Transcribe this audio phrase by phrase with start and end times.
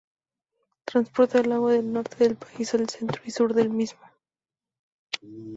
[0.83, 4.01] Transporta el agua del norte del país al centro y sur del mismo.